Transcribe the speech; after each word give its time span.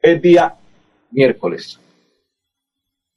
es 0.00 0.22
día 0.22 0.54
miércoles. 1.10 1.78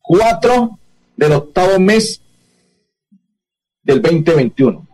4 0.02 0.80
del 1.16 1.31
octavo 1.34 1.80
mes 1.80 2.21
del 3.84 4.02
2021. 4.02 4.88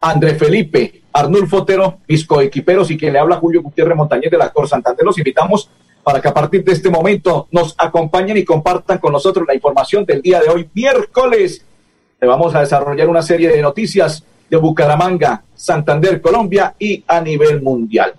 André 0.00 0.34
Felipe, 0.34 1.02
Arnulfo 1.12 1.58
Otero, 1.58 2.00
mis 2.06 2.26
coequiperos 2.26 2.90
y 2.90 2.98
quien 2.98 3.12
le 3.12 3.18
habla 3.18 3.36
Julio 3.36 3.62
Gutiérrez 3.62 3.96
Montañez 3.96 4.30
de 4.30 4.38
la 4.38 4.50
Cor 4.50 4.68
Santander, 4.68 5.04
los 5.04 5.16
invitamos 5.16 5.70
para 6.02 6.20
que 6.20 6.28
a 6.28 6.34
partir 6.34 6.62
de 6.62 6.72
este 6.72 6.90
momento 6.90 7.48
nos 7.50 7.74
acompañen 7.78 8.36
y 8.36 8.44
compartan 8.44 8.98
con 8.98 9.12
nosotros 9.12 9.46
la 9.48 9.54
información 9.54 10.04
del 10.04 10.20
día 10.20 10.40
de 10.40 10.50
hoy, 10.50 10.68
miércoles. 10.74 11.64
Le 12.20 12.28
vamos 12.28 12.54
a 12.54 12.60
desarrollar 12.60 13.08
una 13.08 13.22
serie 13.22 13.48
de 13.48 13.62
noticias 13.62 14.22
de 14.50 14.56
Bucaramanga, 14.58 15.44
Santander, 15.54 16.20
Colombia 16.20 16.74
y 16.78 17.02
a 17.06 17.22
nivel 17.22 17.62
mundial. 17.62 18.12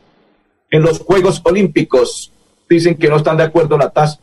En 0.71 0.81
los 0.81 0.99
Juegos 0.99 1.41
Olímpicos 1.45 2.31
dicen 2.69 2.95
que 2.95 3.09
no 3.09 3.17
están 3.17 3.37
de 3.37 3.43
acuerdo 3.43 3.77
la 3.77 3.89
TAS 3.89 4.19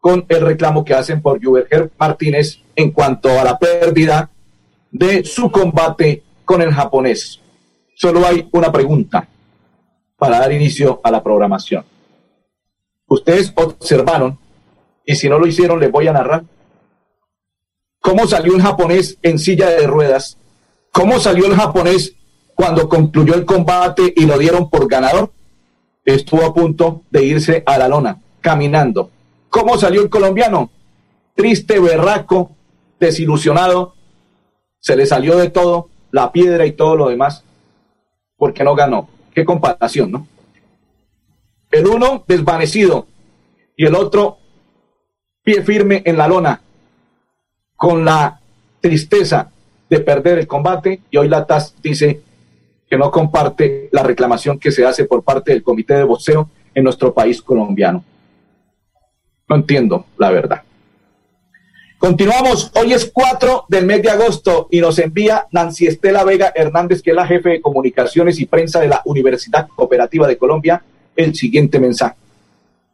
con 0.00 0.24
el 0.28 0.40
reclamo 0.40 0.84
que 0.84 0.94
hacen 0.94 1.22
por 1.22 1.42
Juberger 1.42 1.90
Martínez 1.98 2.58
en 2.74 2.90
cuanto 2.90 3.28
a 3.38 3.44
la 3.44 3.58
pérdida 3.58 4.30
de 4.90 5.24
su 5.24 5.50
combate 5.50 6.22
con 6.44 6.60
el 6.60 6.72
japonés. 6.72 7.40
Solo 7.94 8.26
hay 8.26 8.48
una 8.52 8.72
pregunta 8.72 9.28
para 10.16 10.40
dar 10.40 10.52
inicio 10.52 11.00
a 11.04 11.10
la 11.10 11.22
programación. 11.22 11.84
Ustedes 13.06 13.52
observaron, 13.54 14.38
y 15.04 15.14
si 15.16 15.28
no 15.28 15.38
lo 15.38 15.46
hicieron, 15.46 15.78
les 15.78 15.90
voy 15.90 16.08
a 16.08 16.12
narrar, 16.12 16.44
cómo 18.00 18.26
salió 18.26 18.54
un 18.54 18.60
japonés 18.60 19.18
en 19.22 19.38
silla 19.38 19.70
de 19.70 19.86
ruedas, 19.86 20.36
cómo 20.90 21.20
salió 21.20 21.46
el 21.46 21.54
japonés 21.54 22.14
cuando 22.54 22.88
concluyó 22.88 23.34
el 23.34 23.44
combate 23.44 24.12
y 24.16 24.26
lo 24.26 24.38
dieron 24.38 24.68
por 24.68 24.88
ganador. 24.88 25.30
Estuvo 26.04 26.44
a 26.44 26.52
punto 26.54 27.02
de 27.10 27.24
irse 27.24 27.62
a 27.64 27.78
la 27.78 27.88
lona, 27.88 28.20
caminando. 28.40 29.10
¿Cómo 29.48 29.78
salió 29.78 30.02
el 30.02 30.10
colombiano? 30.10 30.70
Triste, 31.34 31.78
berraco, 31.78 32.50
desilusionado. 32.98 33.94
Se 34.80 34.96
le 34.96 35.06
salió 35.06 35.36
de 35.36 35.50
todo, 35.50 35.88
la 36.10 36.32
piedra 36.32 36.66
y 36.66 36.72
todo 36.72 36.96
lo 36.96 37.08
demás, 37.08 37.44
porque 38.36 38.64
no 38.64 38.74
ganó. 38.74 39.08
Qué 39.34 39.44
comparación, 39.44 40.10
¿no? 40.10 40.26
El 41.70 41.86
uno 41.86 42.24
desvanecido 42.26 43.06
y 43.76 43.86
el 43.86 43.94
otro 43.94 44.38
pie 45.42 45.62
firme 45.62 46.02
en 46.04 46.16
la 46.18 46.28
lona, 46.28 46.60
con 47.76 48.04
la 48.04 48.40
tristeza 48.80 49.50
de 49.88 50.00
perder 50.00 50.38
el 50.38 50.46
combate 50.46 51.00
y 51.10 51.16
hoy 51.16 51.28
la 51.28 51.46
TAS 51.46 51.74
dice 51.82 52.22
que 52.92 52.98
no 52.98 53.10
comparte 53.10 53.88
la 53.90 54.02
reclamación 54.02 54.58
que 54.58 54.70
se 54.70 54.84
hace 54.84 55.06
por 55.06 55.22
parte 55.22 55.50
del 55.50 55.62
Comité 55.62 55.94
de 55.94 56.04
Boxeo 56.04 56.50
en 56.74 56.84
nuestro 56.84 57.14
país 57.14 57.40
colombiano. 57.40 58.04
No 59.48 59.56
entiendo 59.56 60.04
la 60.18 60.30
verdad. 60.30 60.60
Continuamos. 61.96 62.70
Hoy 62.74 62.92
es 62.92 63.10
4 63.10 63.64
del 63.66 63.86
mes 63.86 64.02
de 64.02 64.10
agosto 64.10 64.68
y 64.70 64.82
nos 64.82 64.98
envía 64.98 65.46
Nancy 65.52 65.86
Estela 65.86 66.22
Vega 66.22 66.52
Hernández, 66.54 67.00
que 67.00 67.12
es 67.12 67.16
la 67.16 67.26
jefe 67.26 67.48
de 67.48 67.60
comunicaciones 67.62 68.38
y 68.38 68.44
prensa 68.44 68.80
de 68.80 68.88
la 68.88 69.00
Universidad 69.06 69.68
Cooperativa 69.74 70.28
de 70.28 70.36
Colombia, 70.36 70.84
el 71.16 71.34
siguiente 71.34 71.80
mensaje. 71.80 72.16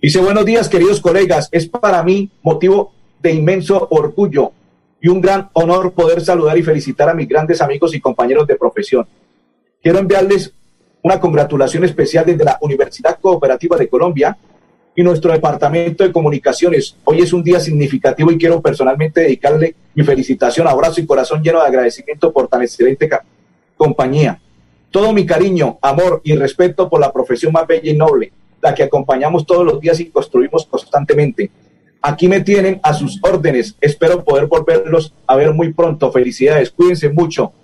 Dice, 0.00 0.20
buenos 0.20 0.44
días, 0.44 0.69
queridos 0.69 1.00
colegas. 1.00 1.48
Es 1.50 1.66
para 1.66 2.04
mí 2.04 2.31
motivo 2.42 2.92
de 3.20 3.32
inmenso 3.32 3.88
orgullo 3.91 4.53
y 5.00 5.08
un 5.08 5.20
gran 5.20 5.50
honor 5.54 5.92
poder 5.92 6.20
saludar 6.20 6.56
y 6.56 6.62
felicitar 6.62 7.08
a 7.08 7.14
mis 7.14 7.26
grandes 7.26 7.60
amigos 7.60 7.97
y 7.97 8.00
compañeros 8.00 8.47
de 8.47 8.54
profesión. 8.54 9.04
Quiero 9.88 10.00
enviarles 10.00 10.53
una 11.00 11.19
congratulación 11.19 11.82
especial 11.82 12.26
desde 12.26 12.44
la 12.44 12.59
Universidad 12.60 13.19
Cooperativa 13.19 13.75
de 13.78 13.88
Colombia 13.88 14.37
y 14.94 15.03
nuestro 15.03 15.32
Departamento 15.32 16.04
de 16.04 16.12
Comunicaciones. 16.12 16.94
Hoy 17.04 17.21
es 17.21 17.32
un 17.32 17.43
día 17.43 17.59
significativo 17.59 18.31
y 18.31 18.37
quiero 18.37 18.60
personalmente 18.60 19.22
dedicarle 19.22 19.75
mi 19.94 20.04
felicitación, 20.04 20.69
abrazo 20.69 21.00
y 21.00 21.06
corazón 21.06 21.43
lleno 21.43 21.62
de 21.62 21.69
agradecimiento 21.69 22.31
por 22.34 22.49
tan 22.49 22.60
excelente 22.60 23.09
compañía. 23.78 24.38
Todo 24.91 25.15
mi 25.15 25.25
cariño, 25.25 25.78
amor 25.81 26.20
y 26.22 26.37
respeto 26.37 26.91
por 26.91 27.00
la 27.00 27.10
profesión 27.10 27.55
más 27.55 27.66
bella 27.66 27.91
y 27.91 27.97
noble, 27.97 28.31
la 28.60 28.75
que 28.75 28.82
acompañamos 28.82 29.47
todos 29.47 29.65
los 29.65 29.81
días 29.81 29.99
y 30.00 30.10
construimos 30.10 30.66
constantemente. 30.66 31.50
Aquí 32.03 32.28
me 32.28 32.43
tienen 32.43 32.78
a 32.82 32.93
sus 32.93 33.19
órdenes. 33.22 33.75
Espero 33.81 34.22
poder 34.22 34.49
volverlos 34.49 35.15
a 35.26 35.34
ver 35.37 35.55
muy 35.55 35.72
pronto. 35.72 36.12
Felicidades. 36.12 36.70
Cuídense 36.70 37.09
mucho. 37.09 37.55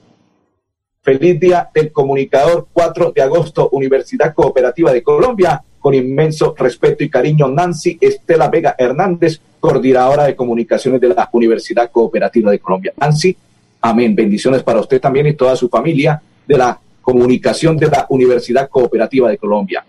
Feliz 1.04 1.38
día 1.38 1.68
del 1.74 1.92
comunicador 1.92 2.66
4 2.72 3.12
de 3.14 3.20
agosto, 3.20 3.68
Universidad 3.72 4.32
Cooperativa 4.32 4.90
de 4.90 5.02
Colombia 5.02 5.62
con 5.78 5.92
inmenso 5.92 6.54
respeto 6.56 7.04
y 7.04 7.10
cariño, 7.10 7.46
Nancy 7.46 7.98
Estela 8.00 8.48
Vega 8.48 8.74
Hernández, 8.78 9.38
coordinadora 9.60 10.24
de 10.24 10.34
comunicaciones 10.34 11.02
de 11.02 11.08
la 11.08 11.28
Universidad 11.30 11.90
Cooperativa 11.90 12.50
de 12.50 12.58
Colombia. 12.58 12.94
Nancy, 12.96 13.36
amén. 13.82 14.14
Bendiciones 14.14 14.62
para 14.62 14.80
usted 14.80 14.98
también 14.98 15.26
y 15.26 15.34
toda 15.34 15.54
su 15.56 15.68
familia 15.68 16.22
de 16.48 16.56
la 16.56 16.80
comunicación 17.02 17.76
de 17.76 17.88
la 17.88 18.06
Universidad 18.08 18.70
Cooperativa 18.70 19.28
de 19.28 19.36
Colombia. 19.36 19.84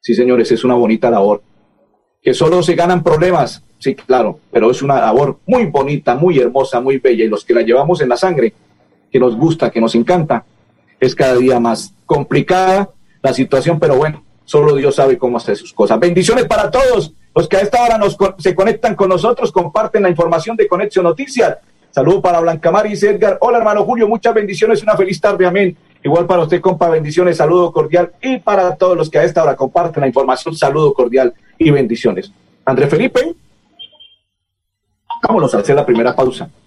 Sí, 0.00 0.16
señores, 0.16 0.50
es 0.50 0.64
una 0.64 0.74
bonita 0.74 1.12
labor. 1.12 1.44
Que 2.20 2.34
solo 2.34 2.60
se 2.64 2.74
ganan 2.74 3.04
problemas, 3.04 3.62
sí, 3.78 3.94
claro, 3.94 4.40
pero 4.50 4.72
es 4.72 4.82
una 4.82 5.00
labor 5.00 5.38
muy 5.46 5.66
bonita, 5.66 6.16
muy 6.16 6.40
hermosa, 6.40 6.80
muy 6.80 6.98
bella 6.98 7.24
y 7.24 7.28
los 7.28 7.44
que 7.44 7.54
la 7.54 7.62
llevamos 7.62 8.00
en 8.00 8.08
la 8.08 8.16
sangre, 8.16 8.52
que 9.10 9.18
nos 9.18 9.36
gusta, 9.36 9.70
que 9.70 9.80
nos 9.80 9.94
encanta, 9.94 10.44
es 10.98 11.14
cada 11.14 11.36
día 11.36 11.58
más 11.60 11.94
complicada 12.06 12.90
la 13.22 13.32
situación, 13.32 13.78
pero 13.78 13.96
bueno, 13.96 14.22
Solo 14.50 14.74
Dios 14.74 14.96
sabe 14.96 15.16
cómo 15.16 15.36
hacer 15.36 15.56
sus 15.56 15.72
cosas. 15.72 16.00
Bendiciones 16.00 16.44
para 16.46 16.72
todos 16.72 17.12
los 17.32 17.48
que 17.48 17.56
a 17.56 17.60
esta 17.60 17.84
hora 17.84 17.96
nos, 17.96 18.16
se 18.38 18.52
conectan 18.52 18.96
con 18.96 19.08
nosotros, 19.08 19.52
comparten 19.52 20.02
la 20.02 20.10
información 20.10 20.56
de 20.56 20.66
Conexión 20.66 21.04
Noticias. 21.04 21.58
Saludo 21.92 22.20
para 22.20 22.40
Blanca 22.40 22.72
Maris 22.72 23.00
Edgar. 23.04 23.38
Hola, 23.42 23.58
hermano 23.58 23.84
Julio, 23.84 24.08
muchas 24.08 24.34
bendiciones, 24.34 24.82
una 24.82 24.96
feliz 24.96 25.20
tarde, 25.20 25.46
amén. 25.46 25.76
Igual 26.02 26.26
para 26.26 26.42
usted, 26.42 26.60
compa, 26.60 26.88
bendiciones, 26.88 27.36
saludo 27.36 27.70
cordial. 27.70 28.10
Y 28.20 28.40
para 28.40 28.74
todos 28.74 28.96
los 28.96 29.08
que 29.08 29.20
a 29.20 29.22
esta 29.22 29.44
hora 29.44 29.54
comparten 29.54 30.00
la 30.00 30.08
información, 30.08 30.56
saludo 30.56 30.94
cordial 30.94 31.32
y 31.56 31.70
bendiciones. 31.70 32.32
André 32.64 32.88
Felipe, 32.88 33.36
vámonos 35.28 35.54
a 35.54 35.58
hacer 35.58 35.76
la 35.76 35.86
primera 35.86 36.12
pausa 36.12 36.50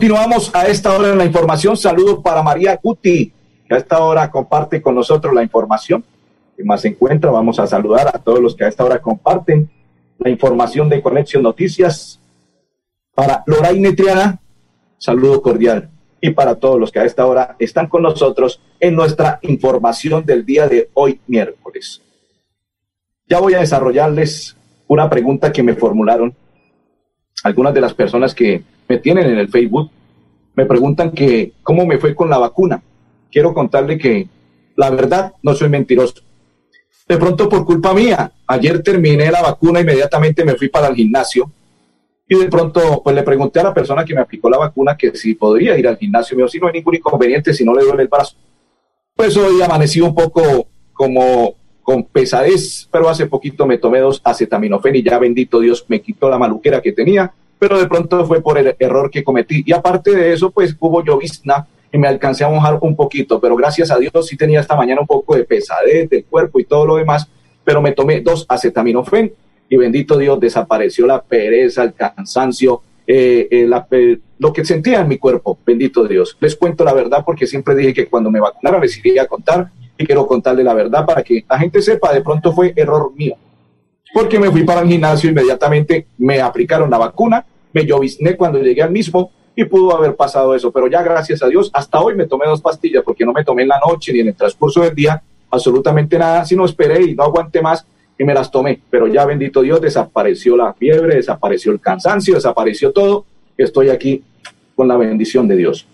Continuamos 0.00 0.54
a 0.54 0.66
esta 0.66 0.96
hora 0.96 1.10
en 1.10 1.18
la 1.18 1.24
información. 1.24 1.76
Saludos 1.76 2.20
para 2.22 2.42
María 2.42 2.78
Guti, 2.82 3.32
que 3.66 3.74
a 3.74 3.78
esta 3.78 3.98
hora 4.00 4.30
comparte 4.30 4.80
con 4.80 4.94
nosotros 4.94 5.34
la 5.34 5.42
información. 5.42 6.04
Que 6.56 6.62
más 6.62 6.82
se 6.82 6.88
encuentra, 6.88 7.30
vamos 7.30 7.58
a 7.58 7.66
saludar 7.66 8.08
a 8.08 8.18
todos 8.18 8.40
los 8.40 8.54
que 8.54 8.64
a 8.64 8.68
esta 8.68 8.84
hora 8.84 9.02
comparten 9.02 9.68
la 10.18 10.30
información 10.30 10.88
de 10.88 11.02
Conexión 11.02 11.42
Noticias. 11.42 12.20
Para 13.14 13.42
Loraine 13.46 13.92
Triana, 13.92 14.38
saludo 14.98 15.42
cordial. 15.42 15.90
Y 16.20 16.30
para 16.30 16.54
todos 16.54 16.78
los 16.78 16.92
que 16.92 17.00
a 17.00 17.04
esta 17.04 17.26
hora 17.26 17.56
están 17.58 17.88
con 17.88 18.02
nosotros 18.02 18.60
en 18.78 18.94
nuestra 18.94 19.38
información 19.42 20.24
del 20.24 20.44
día 20.44 20.68
de 20.68 20.90
hoy, 20.94 21.20
miércoles. 21.26 22.02
Ya 23.26 23.40
voy 23.40 23.54
a 23.54 23.60
desarrollarles 23.60 24.56
una 24.90 25.08
pregunta 25.08 25.52
que 25.52 25.62
me 25.62 25.74
formularon 25.74 26.34
algunas 27.44 27.72
de 27.72 27.80
las 27.80 27.94
personas 27.94 28.34
que 28.34 28.64
me 28.88 28.98
tienen 28.98 29.30
en 29.30 29.38
el 29.38 29.48
Facebook. 29.48 29.88
Me 30.56 30.66
preguntan 30.66 31.12
que 31.12 31.52
cómo 31.62 31.86
me 31.86 31.98
fue 31.98 32.12
con 32.12 32.28
la 32.28 32.38
vacuna. 32.38 32.82
Quiero 33.30 33.54
contarle 33.54 33.96
que 33.96 34.26
la 34.74 34.90
verdad 34.90 35.34
no 35.44 35.54
soy 35.54 35.68
mentiroso. 35.68 36.22
De 37.08 37.16
pronto 37.18 37.48
por 37.48 37.64
culpa 37.64 37.94
mía, 37.94 38.32
ayer 38.48 38.82
terminé 38.82 39.30
la 39.30 39.42
vacuna, 39.42 39.80
inmediatamente 39.80 40.44
me 40.44 40.56
fui 40.56 40.68
para 40.68 40.88
el 40.88 40.96
gimnasio 40.96 41.48
y 42.28 42.36
de 42.36 42.48
pronto 42.48 43.00
pues 43.04 43.14
le 43.14 43.22
pregunté 43.22 43.60
a 43.60 43.64
la 43.64 43.74
persona 43.74 44.04
que 44.04 44.14
me 44.14 44.22
aplicó 44.22 44.50
la 44.50 44.58
vacuna 44.58 44.96
que 44.96 45.14
si 45.14 45.36
podría 45.36 45.78
ir 45.78 45.86
al 45.86 45.98
gimnasio. 45.98 46.36
Me 46.36 46.42
dijo, 46.42 46.50
si 46.50 46.58
no 46.58 46.66
hay 46.66 46.72
ningún 46.72 46.96
inconveniente, 46.96 47.54
si 47.54 47.64
no 47.64 47.76
le 47.76 47.84
duele 47.84 48.02
el 48.02 48.08
brazo. 48.08 48.34
Pues 49.14 49.36
hoy 49.36 49.62
amanecí 49.62 50.00
un 50.00 50.16
poco 50.16 50.66
como 50.92 51.59
con 51.82 52.04
pesadez, 52.04 52.88
pero 52.90 53.08
hace 53.08 53.26
poquito 53.26 53.66
me 53.66 53.78
tomé 53.78 54.00
dos 54.00 54.20
acetaminofén 54.24 54.96
y 54.96 55.02
ya 55.02 55.18
bendito 55.18 55.60
Dios 55.60 55.84
me 55.88 56.00
quitó 56.00 56.28
la 56.28 56.38
maluquera 56.38 56.80
que 56.80 56.92
tenía, 56.92 57.32
pero 57.58 57.78
de 57.78 57.86
pronto 57.86 58.24
fue 58.26 58.40
por 58.40 58.58
el 58.58 58.74
error 58.78 59.10
que 59.10 59.24
cometí. 59.24 59.62
Y 59.66 59.72
aparte 59.72 60.12
de 60.12 60.32
eso, 60.32 60.50
pues 60.50 60.76
hubo 60.78 61.04
llovizna 61.04 61.66
y 61.92 61.98
me 61.98 62.08
alcancé 62.08 62.44
a 62.44 62.48
mojar 62.48 62.78
un 62.80 62.94
poquito, 62.94 63.40
pero 63.40 63.56
gracias 63.56 63.90
a 63.90 63.98
Dios 63.98 64.26
sí 64.26 64.36
tenía 64.36 64.60
esta 64.60 64.76
mañana 64.76 65.00
un 65.00 65.06
poco 65.06 65.34
de 65.34 65.44
pesadez 65.44 66.08
del 66.08 66.24
cuerpo 66.24 66.60
y 66.60 66.64
todo 66.64 66.86
lo 66.86 66.96
demás, 66.96 67.28
pero 67.64 67.82
me 67.82 67.92
tomé 67.92 68.20
dos 68.20 68.46
acetaminofén 68.48 69.32
y 69.68 69.76
bendito 69.76 70.18
Dios 70.18 70.38
desapareció 70.40 71.06
la 71.06 71.22
pereza, 71.22 71.84
el 71.84 71.94
cansancio, 71.94 72.82
eh, 73.06 73.48
eh, 73.50 74.18
lo 74.38 74.52
que 74.52 74.64
sentía 74.64 75.00
en 75.00 75.08
mi 75.08 75.18
cuerpo, 75.18 75.58
bendito 75.66 76.06
Dios. 76.06 76.36
Les 76.40 76.56
cuento 76.56 76.84
la 76.84 76.92
verdad 76.92 77.22
porque 77.24 77.46
siempre 77.46 77.74
dije 77.74 77.92
que 77.92 78.06
cuando 78.06 78.30
me 78.30 78.40
vacunara 78.40 78.78
les 78.78 78.96
iría 78.98 79.22
a 79.22 79.26
contar 79.26 79.70
quiero 80.04 80.26
contarle 80.26 80.64
la 80.64 80.74
verdad 80.74 81.04
para 81.06 81.22
que 81.22 81.44
la 81.48 81.58
gente 81.58 81.82
sepa, 81.82 82.12
de 82.12 82.22
pronto 82.22 82.52
fue 82.52 82.72
error 82.76 83.12
mío. 83.14 83.34
Porque 84.12 84.38
me 84.38 84.50
fui 84.50 84.64
para 84.64 84.80
el 84.80 84.88
gimnasio, 84.88 85.30
inmediatamente 85.30 86.06
me 86.18 86.40
aplicaron 86.40 86.90
la 86.90 86.98
vacuna, 86.98 87.44
me 87.72 87.86
llovizné 87.86 88.36
cuando 88.36 88.60
llegué 88.60 88.82
al 88.82 88.90
mismo 88.90 89.30
y 89.54 89.64
pudo 89.64 89.96
haber 89.96 90.16
pasado 90.16 90.54
eso. 90.54 90.72
Pero 90.72 90.88
ya 90.88 91.02
gracias 91.02 91.42
a 91.42 91.48
Dios, 91.48 91.70
hasta 91.72 92.00
hoy 92.00 92.14
me 92.14 92.26
tomé 92.26 92.46
dos 92.46 92.60
pastillas 92.60 93.02
porque 93.04 93.24
no 93.24 93.32
me 93.32 93.44
tomé 93.44 93.62
en 93.62 93.68
la 93.68 93.80
noche 93.86 94.12
ni 94.12 94.20
en 94.20 94.28
el 94.28 94.34
transcurso 94.34 94.80
del 94.82 94.94
día 94.94 95.22
absolutamente 95.50 96.18
nada, 96.18 96.44
sino 96.44 96.64
esperé 96.64 97.02
y 97.02 97.14
no 97.14 97.24
aguanté 97.24 97.60
más 97.60 97.86
y 98.18 98.24
me 98.24 98.34
las 98.34 98.50
tomé. 98.50 98.80
Pero 98.88 99.06
ya 99.06 99.24
bendito 99.26 99.62
Dios, 99.62 99.80
desapareció 99.80 100.56
la 100.56 100.72
fiebre, 100.74 101.16
desapareció 101.16 101.72
el 101.72 101.80
cansancio, 101.80 102.34
desapareció 102.34 102.92
todo. 102.92 103.24
Estoy 103.56 103.90
aquí 103.90 104.22
con 104.74 104.88
la 104.88 104.96
bendición 104.96 105.48
de 105.48 105.56
Dios. 105.56 105.86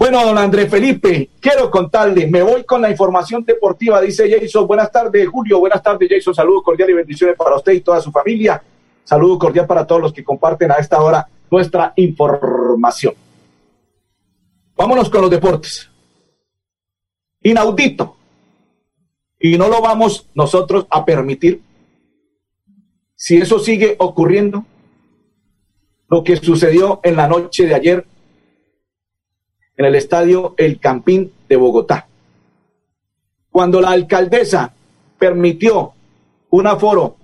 Bueno, 0.00 0.24
don 0.24 0.38
Andrés 0.38 0.70
Felipe, 0.70 1.28
quiero 1.38 1.70
contarle, 1.70 2.26
me 2.26 2.40
voy 2.40 2.64
con 2.64 2.80
la 2.80 2.88
información 2.88 3.44
deportiva, 3.44 4.00
dice 4.00 4.30
Jason. 4.30 4.66
Buenas 4.66 4.90
tardes, 4.90 5.28
Julio. 5.28 5.60
Buenas 5.60 5.82
tardes, 5.82 6.08
Jason. 6.10 6.34
Saludos 6.34 6.62
cordiales 6.62 6.94
y 6.94 6.96
bendiciones 6.96 7.36
para 7.36 7.54
usted 7.56 7.72
y 7.72 7.82
toda 7.82 8.00
su 8.00 8.10
familia. 8.10 8.62
Saludos 9.04 9.38
cordial 9.38 9.66
para 9.66 9.86
todos 9.86 10.00
los 10.00 10.12
que 10.14 10.24
comparten 10.24 10.72
a 10.72 10.76
esta 10.76 11.02
hora 11.02 11.28
nuestra 11.50 11.92
información. 11.96 13.12
Vámonos 14.74 15.10
con 15.10 15.20
los 15.20 15.30
deportes. 15.30 15.90
Inaudito. 17.42 18.16
Y 19.38 19.58
no 19.58 19.68
lo 19.68 19.82
vamos 19.82 20.30
nosotros 20.34 20.86
a 20.88 21.04
permitir. 21.04 21.60
Si 23.14 23.36
eso 23.36 23.58
sigue 23.58 23.96
ocurriendo, 23.98 24.64
lo 26.08 26.24
que 26.24 26.38
sucedió 26.38 27.00
en 27.02 27.16
la 27.16 27.28
noche 27.28 27.66
de 27.66 27.74
ayer 27.74 28.06
en 29.76 29.84
el 29.84 29.94
estadio 29.94 30.54
El 30.56 30.78
Campín 30.78 31.32
de 31.48 31.56
Bogotá. 31.56 32.06
Cuando 33.50 33.80
la 33.80 33.90
alcaldesa 33.90 34.74
permitió 35.18 35.92
un 36.50 36.66
aforo 36.66 37.16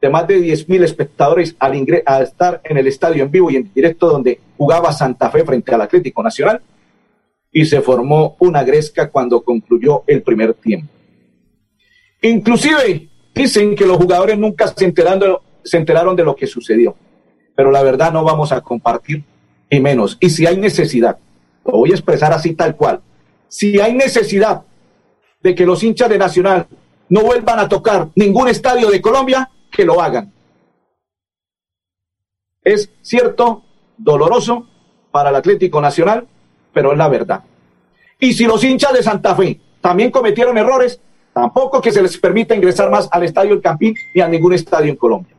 de 0.00 0.08
más 0.08 0.26
de 0.28 0.40
10 0.40 0.68
mil 0.68 0.84
espectadores 0.84 1.56
al 1.58 2.22
estar 2.22 2.60
en 2.64 2.76
el 2.76 2.86
estadio 2.86 3.24
en 3.24 3.30
vivo 3.30 3.50
y 3.50 3.56
en 3.56 3.72
directo 3.72 4.08
donde 4.08 4.40
jugaba 4.56 4.92
Santa 4.92 5.30
Fe 5.30 5.44
frente 5.44 5.74
al 5.74 5.82
Atlético 5.82 6.22
Nacional, 6.22 6.62
y 7.50 7.64
se 7.64 7.80
formó 7.80 8.36
una 8.40 8.62
gresca 8.62 9.10
cuando 9.10 9.42
concluyó 9.42 10.04
el 10.06 10.22
primer 10.22 10.54
tiempo. 10.54 10.88
Inclusive 12.22 13.08
dicen 13.34 13.74
que 13.74 13.86
los 13.86 13.96
jugadores 13.96 14.38
nunca 14.38 14.68
se 14.68 14.92
se 15.64 15.76
enteraron 15.76 16.16
de 16.16 16.24
lo 16.24 16.36
que 16.36 16.46
sucedió, 16.46 16.94
pero 17.54 17.70
la 17.70 17.82
verdad 17.82 18.12
no 18.12 18.22
vamos 18.22 18.52
a 18.52 18.60
compartir 18.60 19.24
y 19.70 19.80
menos. 19.80 20.16
Y 20.20 20.30
si 20.30 20.46
hay 20.46 20.56
necesidad 20.56 21.18
lo 21.64 21.72
voy 21.72 21.90
a 21.90 21.94
expresar 21.94 22.32
así 22.32 22.54
tal 22.54 22.76
cual. 22.76 23.00
Si 23.48 23.80
hay 23.80 23.94
necesidad 23.94 24.62
de 25.42 25.54
que 25.54 25.66
los 25.66 25.82
hinchas 25.82 26.08
de 26.08 26.18
Nacional 26.18 26.66
no 27.08 27.22
vuelvan 27.22 27.58
a 27.58 27.68
tocar 27.68 28.08
ningún 28.14 28.48
estadio 28.48 28.90
de 28.90 29.00
Colombia, 29.00 29.50
que 29.70 29.84
lo 29.84 30.00
hagan. 30.00 30.32
Es 32.62 32.90
cierto, 33.02 33.62
doloroso 33.96 34.66
para 35.10 35.30
el 35.30 35.36
Atlético 35.36 35.80
Nacional, 35.80 36.26
pero 36.72 36.92
es 36.92 36.98
la 36.98 37.08
verdad. 37.08 37.44
Y 38.20 38.32
si 38.32 38.44
los 38.44 38.62
hinchas 38.64 38.92
de 38.92 39.02
Santa 39.02 39.34
Fe 39.34 39.60
también 39.80 40.10
cometieron 40.10 40.58
errores, 40.58 41.00
tampoco 41.32 41.80
que 41.80 41.92
se 41.92 42.02
les 42.02 42.18
permita 42.18 42.54
ingresar 42.54 42.90
más 42.90 43.08
al 43.10 43.22
estadio 43.22 43.54
El 43.54 43.62
Campín 43.62 43.94
ni 44.14 44.20
a 44.20 44.28
ningún 44.28 44.52
estadio 44.52 44.90
en 44.90 44.96
Colombia. 44.96 45.34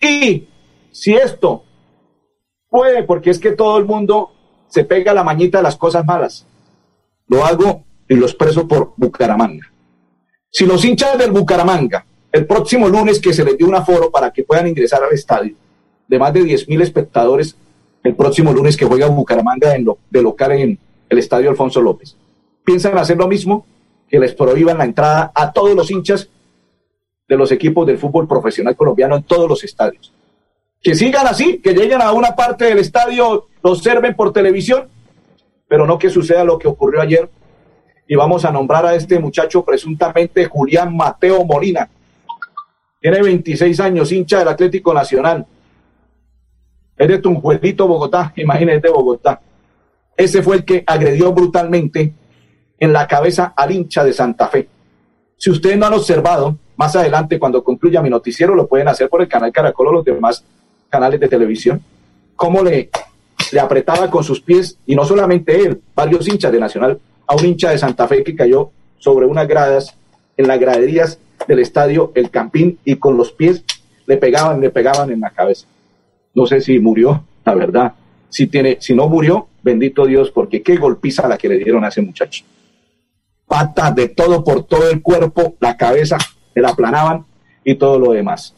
Y 0.00 0.46
si 0.90 1.14
esto 1.14 1.64
puede, 2.68 3.02
porque 3.02 3.30
es 3.30 3.38
que 3.38 3.52
todo 3.52 3.78
el 3.78 3.86
mundo 3.86 4.32
se 4.68 4.84
pega 4.84 5.14
la 5.14 5.24
mañita 5.24 5.58
de 5.58 5.64
las 5.64 5.76
cosas 5.76 6.04
malas, 6.04 6.46
lo 7.28 7.44
hago 7.44 7.84
y 8.08 8.14
lo 8.14 8.26
expreso 8.26 8.66
por 8.66 8.92
Bucaramanga. 8.96 9.70
Si 10.50 10.66
los 10.66 10.84
hinchas 10.84 11.18
del 11.18 11.32
Bucaramanga, 11.32 12.04
el 12.30 12.46
próximo 12.46 12.88
lunes 12.88 13.20
que 13.20 13.32
se 13.32 13.44
les 13.44 13.56
dio 13.56 13.66
un 13.66 13.74
aforo 13.74 14.10
para 14.10 14.32
que 14.32 14.44
puedan 14.44 14.66
ingresar 14.66 15.02
al 15.02 15.12
estadio, 15.12 15.54
de 16.06 16.18
más 16.18 16.32
de 16.32 16.44
10 16.44 16.68
mil 16.68 16.82
espectadores, 16.82 17.56
el 18.02 18.14
próximo 18.14 18.52
lunes 18.52 18.76
que 18.76 18.84
juega 18.84 19.08
Bucaramanga 19.08 19.74
en 19.74 19.84
lo, 19.84 19.98
de 20.10 20.22
local 20.22 20.52
en 20.52 20.78
el 21.08 21.18
estadio 21.18 21.50
Alfonso 21.50 21.80
López, 21.80 22.16
piensan 22.64 22.96
hacer 22.98 23.16
lo 23.16 23.28
mismo, 23.28 23.66
que 24.08 24.18
les 24.18 24.34
prohíban 24.34 24.78
la 24.78 24.84
entrada 24.84 25.32
a 25.34 25.52
todos 25.52 25.74
los 25.74 25.90
hinchas 25.90 26.28
de 27.26 27.36
los 27.36 27.50
equipos 27.50 27.86
del 27.86 27.98
fútbol 27.98 28.28
profesional 28.28 28.76
colombiano 28.76 29.16
en 29.16 29.22
todos 29.22 29.48
los 29.48 29.64
estadios. 29.64 30.12
Que 30.82 30.94
sigan 30.94 31.26
así, 31.26 31.58
que 31.58 31.72
lleguen 31.72 32.02
a 32.02 32.12
una 32.12 32.36
parte 32.36 32.66
del 32.66 32.78
estadio, 32.78 33.48
lo 33.64 33.70
observen 33.72 34.14
por 34.14 34.30
televisión, 34.30 34.88
pero 35.66 35.86
no 35.86 35.98
que 35.98 36.10
suceda 36.10 36.44
lo 36.44 36.58
que 36.58 36.68
ocurrió 36.68 37.00
ayer. 37.00 37.30
Y 38.06 38.14
vamos 38.14 38.44
a 38.44 38.52
nombrar 38.52 38.84
a 38.84 38.94
este 38.94 39.18
muchacho 39.18 39.64
presuntamente 39.64 40.44
Julián 40.44 40.94
Mateo 40.94 41.42
Molina. 41.46 41.88
Tiene 43.00 43.22
26 43.22 43.80
años, 43.80 44.12
hincha 44.12 44.40
del 44.40 44.48
Atlético 44.48 44.92
Nacional. 44.92 45.46
Es 46.98 47.08
de 47.08 47.18
Tunjuelito, 47.18 47.88
Bogotá, 47.88 48.34
imagínate 48.36 48.90
Bogotá. 48.90 49.40
Ese 50.14 50.42
fue 50.42 50.56
el 50.56 50.64
que 50.66 50.84
agredió 50.86 51.32
brutalmente 51.32 52.12
en 52.78 52.92
la 52.92 53.06
cabeza 53.06 53.54
al 53.56 53.72
hincha 53.72 54.04
de 54.04 54.12
Santa 54.12 54.48
Fe. 54.48 54.68
Si 55.38 55.50
ustedes 55.50 55.78
no 55.78 55.86
han 55.86 55.94
observado, 55.94 56.58
más 56.76 56.94
adelante, 56.96 57.38
cuando 57.38 57.64
concluya 57.64 58.02
mi 58.02 58.10
noticiero, 58.10 58.54
lo 58.54 58.66
pueden 58.66 58.88
hacer 58.88 59.08
por 59.08 59.22
el 59.22 59.28
canal 59.28 59.52
Caracol 59.52 59.88
o 59.88 59.92
los 59.94 60.04
demás 60.04 60.44
canales 60.90 61.18
de 61.18 61.28
televisión. 61.28 61.82
Cómo 62.36 62.62
le, 62.62 62.90
le 63.54 63.60
apretaba 63.60 64.10
con 64.10 64.24
sus 64.24 64.40
pies, 64.40 64.78
y 64.84 64.96
no 64.96 65.04
solamente 65.04 65.54
él, 65.56 65.80
varios 65.94 66.26
hinchas 66.26 66.50
de 66.50 66.58
Nacional, 66.58 66.98
a 67.24 67.36
un 67.36 67.46
hincha 67.46 67.70
de 67.70 67.78
Santa 67.78 68.08
Fe 68.08 68.24
que 68.24 68.34
cayó 68.34 68.72
sobre 68.98 69.26
unas 69.26 69.46
gradas, 69.46 69.94
en 70.36 70.48
las 70.48 70.58
graderías 70.58 71.20
del 71.46 71.60
estadio 71.60 72.10
El 72.16 72.30
Campín, 72.30 72.80
y 72.84 72.96
con 72.96 73.16
los 73.16 73.30
pies 73.30 73.62
le 74.06 74.16
pegaban, 74.16 74.60
le 74.60 74.70
pegaban 74.70 75.12
en 75.12 75.20
la 75.20 75.30
cabeza. 75.30 75.68
No 76.34 76.46
sé 76.46 76.60
si 76.60 76.80
murió, 76.80 77.22
la 77.44 77.54
verdad. 77.54 77.94
Si, 78.28 78.48
tiene, 78.48 78.78
si 78.80 78.92
no 78.92 79.08
murió, 79.08 79.46
bendito 79.62 80.04
Dios, 80.04 80.32
porque 80.32 80.60
qué 80.60 80.76
golpiza 80.76 81.28
la 81.28 81.38
que 81.38 81.48
le 81.48 81.58
dieron 81.58 81.84
a 81.84 81.88
ese 81.88 82.02
muchacho. 82.02 82.44
Patas 83.46 83.94
de 83.94 84.08
todo 84.08 84.42
por 84.42 84.64
todo 84.64 84.90
el 84.90 85.00
cuerpo, 85.00 85.54
la 85.60 85.76
cabeza, 85.76 86.18
se 86.52 86.60
la 86.60 86.70
aplanaban 86.70 87.24
y 87.62 87.76
todo 87.76 88.00
lo 88.00 88.10
demás. 88.10 88.52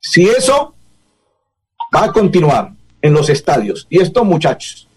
Si 0.00 0.24
eso 0.24 0.74
va 1.94 2.06
a 2.06 2.12
continuar 2.12 2.72
en 3.02 3.12
los 3.12 3.28
estadios. 3.28 3.86
Y 3.90 4.00
estos 4.00 4.24
muchachos 4.24 4.88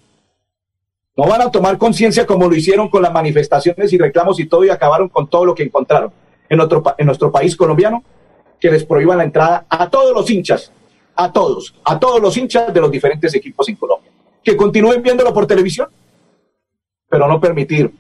no 1.16 1.28
van 1.28 1.42
a 1.42 1.52
tomar 1.52 1.78
conciencia 1.78 2.26
como 2.26 2.50
lo 2.50 2.56
hicieron 2.56 2.90
con 2.90 3.04
las 3.04 3.14
manifestaciones 3.14 3.94
y 3.94 3.98
reclamos 3.98 4.40
y 4.40 4.48
todo 4.48 4.66
y 4.66 4.70
acabaron 4.70 5.10
con 5.10 5.28
todo 5.28 5.46
lo 5.46 5.54
que 5.54 5.64
encontraron 5.64 6.12
en, 6.50 6.60
en 6.98 7.06
nuestro 7.06 7.32
país 7.32 7.56
colombiano, 7.56 8.04
que 8.60 8.72
les 8.72 8.84
prohíban 8.84 9.18
la 9.18 9.24
entrada 9.24 9.66
a 9.70 9.90
todos 9.90 10.14
los 10.14 10.30
hinchas, 10.30 10.72
a 11.16 11.32
todos, 11.32 11.76
a 11.84 12.00
todos 12.00 12.22
los 12.22 12.36
hinchas 12.38 12.74
de 12.74 12.82
los 12.82 12.90
diferentes 12.90 13.34
equipos 13.36 13.70
en 13.70 13.76
Colombia, 13.76 14.12
que 14.44 14.58
continúen 14.58 15.02
viéndolo 15.02 15.34
por 15.34 15.46
televisión, 15.46 15.90
pero 17.10 17.28
no 17.28 17.40
permitir 17.40 17.94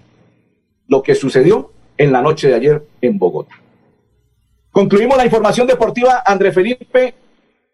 lo 0.87 1.03
que 1.03 1.13
sucedió 1.13 1.71
en 1.97 2.11
la 2.11 2.21
noche 2.21 2.47
de 2.47 2.55
ayer 2.55 2.83
en 3.01 3.19
Bogotá. 3.19 3.55
Concluimos 4.71 5.17
la 5.17 5.25
información 5.25 5.67
deportiva, 5.67 6.23
André 6.25 6.51
Felipe, 6.51 7.13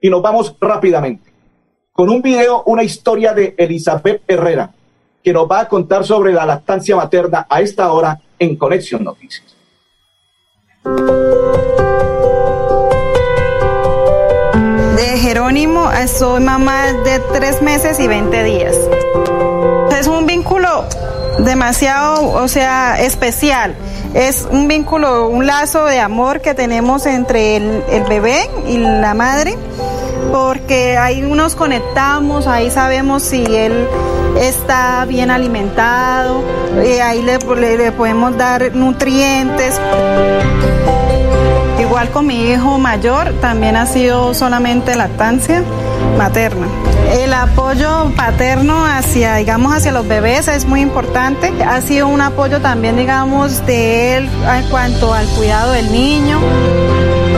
y 0.01 0.09
nos 0.09 0.21
vamos 0.21 0.55
rápidamente 0.59 1.28
con 1.99 2.09
un 2.09 2.21
video, 2.21 2.63
una 2.65 2.81
historia 2.81 3.33
de 3.33 3.55
Elizabeth 3.57 4.21
Herrera, 4.25 4.71
que 5.21 5.33
nos 5.33 5.51
va 5.51 5.59
a 5.59 5.67
contar 5.67 6.05
sobre 6.05 6.31
la 6.31 6.45
lactancia 6.45 6.95
materna 6.95 7.45
a 7.49 7.59
esta 7.59 7.91
hora 7.91 8.17
en 8.39 8.55
Conexión 8.55 9.03
Noticias. 9.03 9.53
De 14.95 15.17
Jerónimo, 15.17 15.89
soy 16.07 16.41
mamá 16.41 16.93
de 17.03 17.19
tres 17.33 17.61
meses 17.61 17.99
y 17.99 18.07
20 18.07 18.43
días. 18.45 18.77
Es 19.91 20.07
un 20.07 20.25
vínculo 20.25 20.85
demasiado, 21.39 22.31
o 22.31 22.47
sea, 22.47 23.01
especial 23.01 23.75
es 24.13 24.47
un 24.49 24.67
vínculo, 24.67 25.29
un 25.29 25.45
lazo 25.45 25.85
de 25.85 25.99
amor 25.99 26.41
que 26.41 26.55
tenemos 26.55 27.05
entre 27.05 27.57
el, 27.57 28.03
bebé 28.09 28.49
y 28.67 28.77
la 28.77 29.13
madre, 29.13 29.55
porque 30.31 30.97
ahí 30.97 31.21
nos 31.21 31.55
conectamos, 31.55 32.47
ahí 32.47 32.69
sabemos 32.69 33.23
si 33.23 33.43
él 33.43 33.87
está 34.39 35.05
bien 35.05 35.31
alimentado, 35.31 36.43
ahí 37.03 37.21
le, 37.21 37.37
le 37.77 37.91
podemos 37.91 38.37
dar 38.37 38.73
nutrientes. 38.75 39.79
Igual 41.79 42.09
con 42.11 42.27
mi 42.27 42.51
hijo 42.51 42.77
mayor, 42.77 43.33
también 43.41 43.75
ha 43.75 43.85
sido 43.85 44.33
solamente 44.33 44.95
lactancia 44.95 45.63
materna. 46.17 46.67
El 47.11 47.33
apoyo 47.33 48.11
paterno 48.15 48.85
hacia, 48.85 49.35
digamos, 49.35 49.73
hacia 49.73 49.91
los 49.91 50.07
bebés 50.07 50.47
es 50.47 50.65
muy 50.65 50.81
importante. 50.81 51.51
Ha 51.63 51.81
sido 51.81 52.07
un 52.07 52.21
apoyo 52.21 52.61
también, 52.61 52.97
digamos, 52.97 53.65
de 53.65 54.17
él 54.17 54.29
en 54.53 54.69
cuanto 54.69 55.13
al 55.13 55.25
cuidado 55.29 55.71
del 55.71 55.91
niño. 55.91 56.39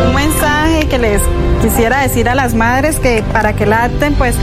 Un 0.08 0.16
mensaje 0.16 0.88
que 0.90 0.98
les 0.98 1.22
quisiera 1.62 2.02
decir 2.02 2.28
a 2.28 2.36
las 2.36 2.54
madres 2.54 3.00
que 3.00 3.24
para 3.32 3.54
que 3.54 3.66
lacten, 3.66 4.14
pues 4.16 4.36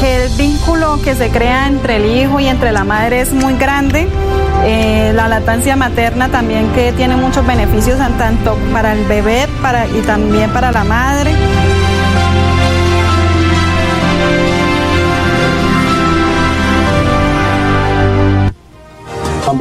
que 0.00 0.24
el 0.24 0.36
vínculo 0.36 1.00
que 1.02 1.14
se 1.14 1.30
crea 1.30 1.66
entre 1.66 1.96
el 1.96 2.06
hijo 2.06 2.40
y 2.40 2.46
entre 2.46 2.72
la 2.72 2.84
madre 2.84 3.20
es 3.20 3.32
muy 3.32 3.54
grande. 3.54 4.08
Eh, 4.64 5.12
la 5.14 5.28
lactancia 5.28 5.76
materna 5.76 6.28
también 6.28 6.68
que 6.72 6.92
tiene 6.92 7.16
muchos 7.16 7.46
beneficios 7.46 7.98
tanto 8.16 8.56
para 8.72 8.92
el 8.92 9.04
bebé 9.04 9.48
para, 9.60 9.86
y 9.86 10.00
también 10.02 10.50
para 10.50 10.72
la 10.72 10.84
madre. 10.84 11.32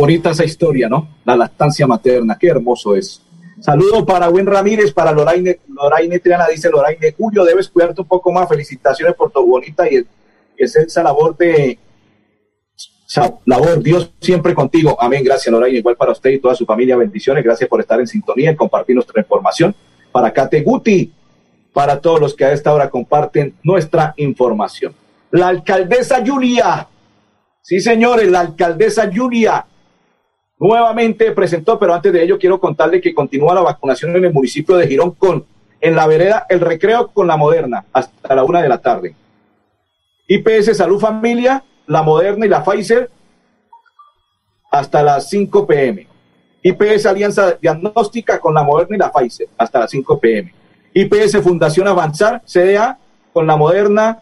bonita 0.01 0.32
esa 0.32 0.44
historia, 0.44 0.89
¿no? 0.89 1.08
La 1.25 1.36
lactancia 1.36 1.86
materna, 1.86 2.38
qué 2.39 2.48
hermoso 2.48 2.96
es. 2.96 3.22
Saludo 3.62 4.03
para 4.03 4.27
Buen 4.27 4.48
Ramírez, 4.48 4.91
para 4.91 5.12
Loraine, 5.12 5.60
Loraine 5.68 6.20
Triana, 6.20 6.48
dice 6.48 6.68
Loraine, 6.72 7.13
Julio, 7.15 7.46
debes 7.46 7.70
cuidarte 7.70 8.01
un 8.01 8.08
poco 8.08 8.32
más, 8.32 8.50
felicitaciones 8.50 9.13
por 9.13 9.32
tu 9.32 9.46
bonita 9.46 9.88
y, 9.88 10.03
es 10.58 10.75
esa 10.75 11.03
labor 11.03 11.38
de, 11.38 11.77
labor, 13.46 13.82
Dios 13.84 14.12
siempre 14.20 14.56
contigo, 14.56 14.98
amén, 15.00 15.24
gracias 15.24 15.51
Loraine, 15.51 15.77
igual 15.77 15.96
para 15.96 16.12
usted 16.12 16.32
y 16.32 16.39
toda 16.39 16.56
su 16.56 16.65
familia, 16.65 16.98
bendiciones, 16.98 17.44
gracias 17.44 17.70
por 17.70 17.80
estar 17.80 18.00
en 18.00 18.08
sintonía 18.08 18.51
y 18.51 18.56
compartir 18.56 18.96
nuestra 18.96 19.22
información. 19.22 19.75
Para 20.12 20.34
Kate 20.34 20.62
Guti, 20.62 21.13
para 21.72 22.01
todos 22.01 22.20
los 22.20 22.34
que 22.34 22.46
a 22.46 22.53
esta 22.53 22.74
hora 22.74 22.89
comparten 22.89 23.56
nuestra 23.63 24.15
información. 24.18 24.96
La 25.30 25.50
alcaldesa 25.50 26.24
Julia, 26.25 26.88
sí 27.62 27.80
señores, 27.80 28.30
la 28.30 28.39
alcaldesa 28.39 29.10
Julia 29.13 29.65
nuevamente 30.62 31.32
presentó, 31.32 31.80
pero 31.80 31.96
antes 31.96 32.13
de 32.13 32.24
ello 32.24 32.38
quiero 32.38 32.60
contarle 32.60 33.01
que 33.01 33.15
continúa 33.15 33.56
la 33.56 33.62
vacunación 33.62 34.15
en 34.15 34.25
el 34.25 34.34
municipio 34.34 34.77
de 34.77 34.88
Girón 34.88 35.12
con, 35.12 35.44
en 35.82 35.96
la 35.96 36.06
vereda 36.06 36.46
El 36.48 36.60
Recreo 36.60 37.08
con 37.08 37.25
la 37.25 37.36
Moderna 37.36 37.84
hasta 37.91 38.36
la 38.36 38.44
una 38.44 38.62
de 38.62 38.70
la 38.70 38.77
tarde. 38.77 39.15
IPS 40.27 40.77
Salud 40.77 41.00
Familia, 41.00 41.63
la 41.88 42.03
Moderna 42.03 42.46
y 42.46 42.50
la 42.50 42.63
Pfizer 42.63 43.10
hasta 44.70 45.01
las 45.01 45.27
5 45.30 45.65
pm. 45.65 46.08
IPS 46.62 47.08
Alianza 47.08 47.53
Diagnóstica 47.60 48.39
con 48.39 48.53
la 48.53 48.62
Moderna 48.62 48.96
y 48.96 49.00
la 49.00 49.12
Pfizer 49.12 49.48
hasta 49.58 49.80
las 49.80 49.89
5 49.89 50.20
pm. 50.20 50.53
IPS 50.94 51.41
Fundación 51.41 51.88
Avanzar, 51.88 52.44
CDA, 52.46 53.00
con 53.34 53.48
la 53.48 53.58
Moderna, 53.58 54.22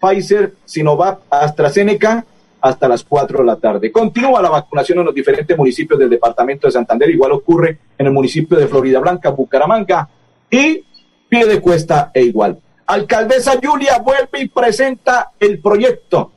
Pfizer, 0.00 0.54
Sinovac, 0.64 1.20
AstraZeneca 1.30 2.26
hasta 2.68 2.88
las 2.88 3.04
4 3.04 3.38
de 3.38 3.44
la 3.44 3.56
tarde. 3.56 3.92
Continúa 3.92 4.42
la 4.42 4.50
vacunación 4.50 4.98
en 4.98 5.06
los 5.06 5.14
diferentes 5.14 5.56
municipios 5.56 5.98
del 5.98 6.10
departamento 6.10 6.66
de 6.66 6.72
Santander, 6.72 7.08
igual 7.10 7.32
ocurre 7.32 7.78
en 7.96 8.06
el 8.06 8.12
municipio 8.12 8.58
de 8.58 8.66
Florida 8.66 8.98
Blanca, 9.00 9.30
Bucaramanga 9.30 10.08
y 10.50 10.84
Pie 11.28 11.46
de 11.46 11.60
Cuesta 11.60 12.10
e 12.12 12.22
igual. 12.22 12.58
Alcaldesa 12.86 13.52
Julia 13.62 13.98
vuelve 13.98 14.40
y 14.40 14.48
presenta 14.48 15.32
el 15.40 15.60
proyecto 15.60 16.32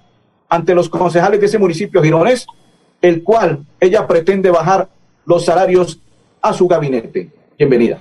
ante 0.50 0.74
los 0.74 0.89
concejales 0.89 1.39
de 1.39 1.45
ese 1.45 1.59
municipio 1.59 2.01
gironés, 2.01 2.48
el 3.01 3.24
cual 3.24 3.65
ella 3.79 4.07
pretende 4.07 4.50
bajar 4.50 4.89
los 5.25 5.45
salarios 5.45 6.00
a 6.41 6.53
su 6.53 6.67
gabinete. 6.67 7.29
Bienvenida. 7.57 8.00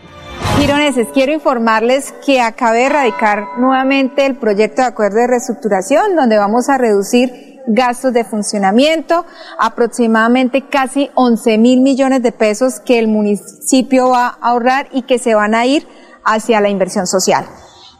Gironeses, 0.58 1.08
quiero 1.14 1.32
informarles 1.32 2.12
que 2.26 2.40
acabé 2.40 2.84
de 2.84 2.88
radicar 2.88 3.58
nuevamente 3.58 4.26
el 4.26 4.36
proyecto 4.36 4.82
de 4.82 4.88
acuerdo 4.88 5.18
de 5.18 5.26
reestructuración, 5.28 6.16
donde 6.16 6.36
vamos 6.36 6.68
a 6.68 6.78
reducir 6.78 7.47
gastos 7.68 8.12
de 8.12 8.24
funcionamiento, 8.24 9.24
aproximadamente 9.58 10.68
casi 10.68 11.10
11 11.14 11.58
mil 11.58 11.80
millones 11.80 12.22
de 12.22 12.32
pesos 12.32 12.80
que 12.80 12.98
el 12.98 13.08
municipio 13.08 14.10
va 14.10 14.26
a 14.26 14.48
ahorrar 14.50 14.88
y 14.92 15.02
que 15.02 15.18
se 15.18 15.34
van 15.34 15.54
a 15.54 15.66
ir 15.66 15.86
hacia 16.24 16.60
la 16.60 16.68
inversión 16.68 17.06
social. 17.06 17.46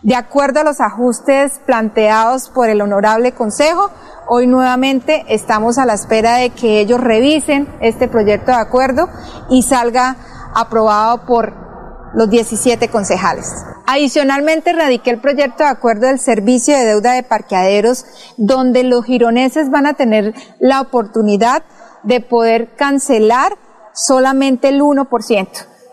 De 0.03 0.15
acuerdo 0.15 0.61
a 0.61 0.65
los 0.65 0.81
ajustes 0.81 1.61
planteados 1.67 2.51
por 2.51 2.69
el 2.69 2.81
Honorable 2.81 3.33
Consejo, 3.33 3.91
hoy 4.29 4.47
nuevamente 4.47 5.25
estamos 5.29 5.77
a 5.77 5.87
la 5.87 5.95
espera 5.95 6.37
de 6.37 6.51
que 6.51 6.81
ellos 6.81 7.01
revisen 7.01 7.69
este 7.81 8.09
proyecto 8.09 8.53
de 8.53 8.59
acuerdo 8.59 9.09
y 9.51 9.63
salga 9.65 10.17
aprobado 10.55 11.27
por 11.27 11.68
los 12.15 12.31
17 12.31 12.89
concejales. 12.89 13.53
Adicionalmente, 13.87 14.73
radiqué 14.73 15.11
el 15.11 15.21
proyecto 15.21 15.65
de 15.65 15.71
acuerdo 15.71 16.07
del 16.07 16.19
servicio 16.19 16.77
de 16.77 16.85
deuda 16.85 17.13
de 17.13 17.23
parqueaderos, 17.23 18.05
donde 18.37 18.85
los 18.85 19.05
gironeses 19.05 19.71
van 19.71 19.87
a 19.87 19.95
tener 19.95 20.35
la 20.59 20.81
oportunidad 20.81 21.63
de 22.03 22.21
poder 22.21 22.75
cancelar 22.77 23.57
solamente 23.95 24.69
el 24.69 24.81
1%, 24.81 25.49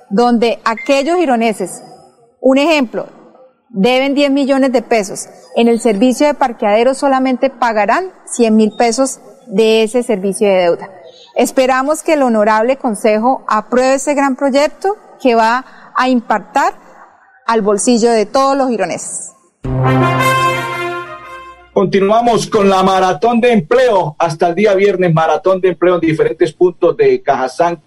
donde 0.09 0.59
aquellos 0.65 1.17
gironeses, 1.17 1.81
un 2.39 2.57
ejemplo, 2.57 3.07
deben 3.69 4.13
10 4.13 4.31
millones 4.31 4.71
de 4.71 4.81
pesos. 4.81 5.27
En 5.55 5.67
el 5.67 5.81
servicio 5.81 6.27
de 6.27 6.33
parqueaderos 6.33 6.97
solamente 6.97 7.49
pagarán 7.49 8.11
100 8.25 8.55
mil 8.55 8.71
pesos 8.77 9.19
de 9.47 9.83
ese 9.83 10.03
servicio 10.03 10.47
de 10.47 10.55
deuda. 10.55 10.89
Esperamos 11.35 12.01
que 12.01 12.13
el 12.13 12.23
honorable 12.23 12.77
Consejo 12.77 13.43
apruebe 13.47 13.95
ese 13.95 14.13
gran 14.13 14.35
proyecto 14.35 14.95
que 15.21 15.35
va 15.35 15.57
a 15.57 15.84
impactar 16.07 16.73
al 17.45 17.61
bolsillo 17.61 18.11
de 18.11 18.25
todos 18.25 18.57
los 18.57 18.69
gironeses. 18.69 19.33
Continuamos 21.73 22.47
con 22.47 22.69
la 22.69 22.83
maratón 22.83 23.41
de 23.41 23.51
empleo 23.51 24.15
hasta 24.17 24.47
el 24.47 24.55
día 24.55 24.73
viernes, 24.75 25.13
maratón 25.13 25.59
de 25.59 25.69
empleo 25.69 25.95
en 25.95 26.01
diferentes 26.01 26.53
puntos 26.53 26.95
de 26.95 27.21
Cajazán, 27.21 27.81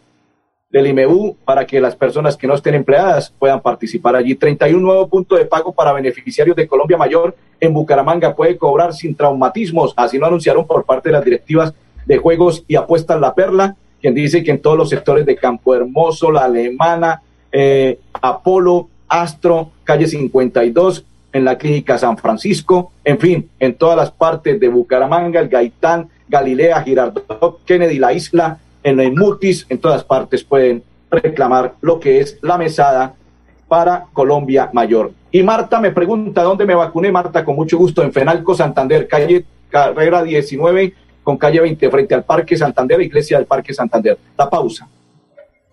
del 0.70 0.88
IMEU 0.88 1.36
para 1.44 1.66
que 1.66 1.80
las 1.80 1.96
personas 1.96 2.36
que 2.36 2.46
no 2.46 2.54
estén 2.54 2.74
empleadas 2.74 3.32
puedan 3.38 3.62
participar 3.62 4.14
allí. 4.14 4.34
31 4.34 4.78
nuevo 4.78 5.08
punto 5.08 5.36
de 5.36 5.46
pago 5.46 5.72
para 5.72 5.94
beneficiarios 5.94 6.54
de 6.54 6.68
Colombia 6.68 6.98
Mayor 6.98 7.34
en 7.60 7.72
Bucaramanga 7.72 8.36
puede 8.36 8.58
cobrar 8.58 8.92
sin 8.92 9.14
traumatismos. 9.14 9.94
Así 9.96 10.18
lo 10.18 10.26
anunciaron 10.26 10.66
por 10.66 10.84
parte 10.84 11.08
de 11.08 11.14
las 11.14 11.24
directivas 11.24 11.72
de 12.04 12.18
Juegos 12.18 12.64
y 12.68 12.76
Apuestas 12.76 13.18
La 13.18 13.34
Perla, 13.34 13.76
quien 14.00 14.14
dice 14.14 14.42
que 14.44 14.50
en 14.50 14.60
todos 14.60 14.76
los 14.76 14.90
sectores 14.90 15.24
de 15.24 15.36
Campo 15.36 15.74
Hermoso, 15.74 16.30
La 16.30 16.44
Alemana, 16.44 17.22
eh, 17.52 17.98
Apolo, 18.12 18.88
Astro, 19.08 19.70
calle 19.84 20.06
52, 20.06 21.04
en 21.32 21.44
la 21.44 21.58
clínica 21.58 21.98
San 21.98 22.16
Francisco, 22.16 22.92
en 23.04 23.18
fin, 23.18 23.50
en 23.60 23.74
todas 23.74 23.96
las 23.96 24.10
partes 24.10 24.58
de 24.58 24.68
Bucaramanga, 24.68 25.40
el 25.40 25.48
Gaitán, 25.48 26.08
Galilea, 26.28 26.82
Girardot, 26.82 27.64
Kennedy, 27.64 27.98
la 27.98 28.12
isla, 28.12 28.58
en 28.82 29.00
el 29.00 29.14
Mutis, 29.14 29.66
en 29.68 29.78
todas 29.78 30.04
partes 30.04 30.44
pueden 30.44 30.82
reclamar 31.10 31.74
lo 31.80 32.00
que 32.00 32.20
es 32.20 32.38
la 32.42 32.58
mesada 32.58 33.14
para 33.66 34.06
Colombia 34.12 34.70
Mayor. 34.72 35.12
Y 35.30 35.42
Marta 35.42 35.80
me 35.80 35.90
pregunta, 35.90 36.42
¿dónde 36.42 36.64
me 36.64 36.74
vacuné? 36.74 37.12
Marta, 37.12 37.44
con 37.44 37.56
mucho 37.56 37.76
gusto, 37.76 38.02
en 38.02 38.12
Fenalco, 38.12 38.54
Santander, 38.54 39.06
calle 39.06 39.44
Carrera 39.68 40.22
19, 40.22 40.94
con 41.22 41.36
calle 41.36 41.60
20, 41.60 41.90
frente 41.90 42.14
al 42.14 42.24
Parque 42.24 42.56
Santander, 42.56 43.00
Iglesia 43.02 43.36
del 43.36 43.46
Parque 43.46 43.74
Santander. 43.74 44.16
La 44.36 44.48
pausa. 44.48 44.88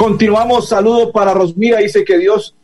Continuamos, 0.00 0.68
saludo 0.68 1.12
para 1.12 1.34
Rosmira, 1.34 1.78
dice 1.78 2.04
que 2.04 2.16
Dios 2.16 2.54